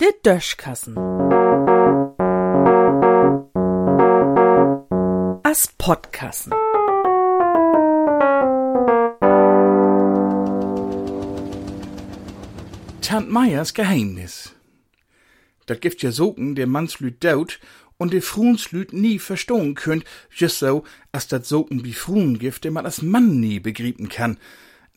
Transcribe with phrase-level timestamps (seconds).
[0.00, 0.96] Der Döschkassen.
[5.42, 6.52] As Podkassen.
[13.02, 14.54] Tant Meyers Geheimnis.
[15.66, 17.58] Dat gibt ja Soken, der Mannslüt daut
[17.98, 22.72] und de Fruenslüt nie verstohn könnt, just so, as dat Soken wie Fruen gibt, den
[22.72, 24.38] man als Mann nie begrieben kann.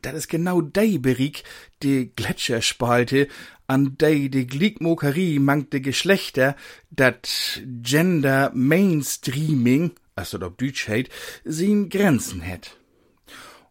[0.00, 1.42] Dat is genau dei Berik,
[1.78, 3.28] de Gletscherspalte,
[3.66, 6.56] an dei de Gliedmokerie mangt de Geschlechter,
[6.88, 11.10] dat Gender Mainstreaming, also ob Deutsch heit,
[11.44, 12.76] sin Grenzen het.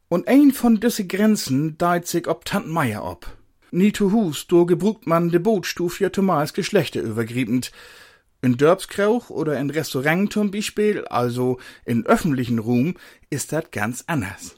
[0.07, 3.37] Und ein von düsse Grenzen deit sich ob Tant Meier ob.
[3.71, 7.71] Nie zu Hus, do gebrugt man de Bootstuf ja Thomas Geschlechter übergriebend.
[8.41, 12.95] In Dörbskrauch oder in Restaurant zum Beispiel, also in öffentlichen Ruhm,
[13.29, 14.55] ist dat ganz anders.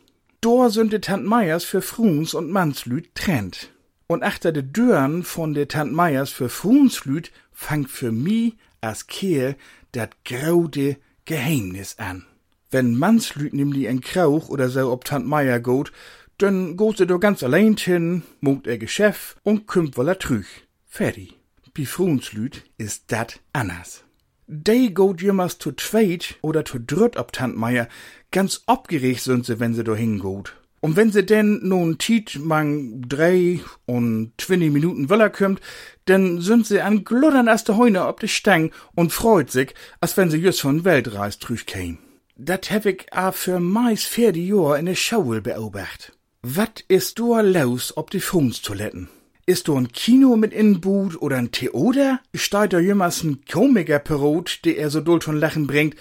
[0.48, 3.74] Dor sind de Tant Meyers für Fruns und Mannslüt trennt.
[4.08, 9.58] Und achter de Dörren von de Tant Meyers für Fruenslüt fangt für mi as Kehl
[9.92, 10.96] dat graude
[11.26, 12.26] Geheimnis an.
[12.72, 15.92] Wenn Mannslüt nämlich en Krauch oder so ob Tant Meyer geht,
[16.38, 20.66] dann geht er do ganz allein hin, mogt er Geschäft und kümmt wohl er trüch.
[20.86, 21.38] Fertig.
[21.74, 24.07] Bi Fruenslüt ist dat anders.
[24.50, 27.90] Dei geht jemals zu zweit oder zu dritt ob Tant Meier,
[28.32, 30.54] ganz abgeregt sind sie, wenn sie do hingeht.
[30.80, 35.60] Und wenn sie denn nun tiet mang drei und zwanzig Minuten weller kümmt,
[36.06, 40.16] dann sind sie an gluddern as de Heune ob de Stang und freut sich, als
[40.16, 41.98] wenn sie just von Weltreis trüch käm.
[42.38, 46.14] Dat hab ich a für meis vierde Jahr in de Schauel beobacht.
[46.42, 49.10] Wat ist do los ob die Frunstoiletten?
[49.50, 52.20] Ist do ein Kino mit Innenbut oder ein Theater?
[52.36, 55.96] Steigt da jemals ein Komikerperot, der er so doll schon Lachen bringt?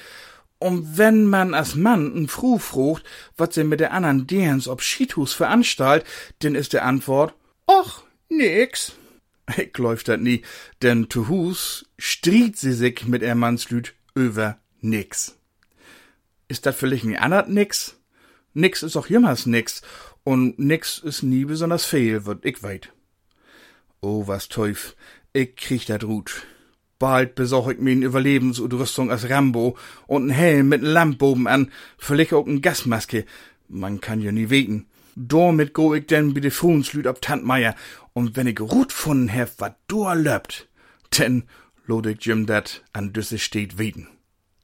[0.59, 3.05] Und wenn man als Mann n Fru frucht,
[3.37, 6.05] wat sie mit der andern Derns ob Schiethus veranstalt,
[6.43, 7.35] denn ist der Antwort,
[7.69, 8.95] och, nix.
[9.57, 10.43] Ich läuft dat nie,
[10.83, 15.39] denn zu Hus striet sie sich mit er Mannslüt über nix.
[16.49, 17.97] Ist dat vielleicht ein andert nix?
[18.55, 19.83] Nix ist auch jemals nix,
[20.25, 22.91] und nix ist nie besonders viel, wird ich weit.
[24.01, 24.95] Oh, was teuf,
[25.33, 26.47] ich krieg dat Rut.
[26.99, 29.77] Bald besorg ich mir ne Überlebensudrüstung als Rambo
[30.07, 33.27] und n Helm mit n Lamp oben an, vielleicht auch n Gasmaske.
[33.69, 34.87] Man kann ja nie weten.
[35.15, 37.75] Damit go ich denn bi de Fuhnslüt ab Tant Meier,
[38.13, 40.69] und wenn ich Rut funden hef, wat do löbt,
[41.19, 41.45] denn
[41.89, 44.09] ich Jim dat an düsse steht weten.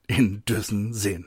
[0.07, 1.27] In düssen Sinn.